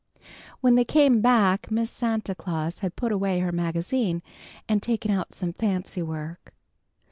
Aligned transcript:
When 0.61 0.73
they 0.73 0.83
came 0.83 1.21
back 1.21 1.69
Miss 1.69 1.91
Santa 1.91 2.33
Claus 2.33 2.79
had 2.79 2.95
put 2.95 3.11
away 3.11 3.37
her 3.37 3.51
magazine 3.51 4.23
and 4.67 4.81
taken 4.81 5.11
out 5.11 5.35
some 5.35 5.53
fancy 5.53 6.01
work. 6.01 6.55